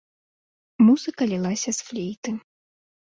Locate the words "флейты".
1.91-2.31